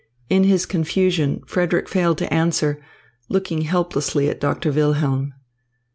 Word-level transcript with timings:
In 0.31 0.45
his 0.45 0.65
confusion 0.65 1.41
Frederick 1.45 1.87
failed 1.87 2.17
to 2.17 2.33
answer, 2.33 2.81
looking 3.29 3.61
helplessly 3.61 4.29
at 4.29 4.39
Doctor 4.41 4.71
Wilhelm. 4.71 5.35